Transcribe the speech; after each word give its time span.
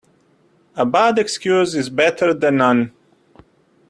A 0.75 0.83
bad 0.83 1.19
excuse 1.19 1.75
is 1.75 1.87
better 1.91 2.33
then 2.33 2.55
none. 2.57 2.91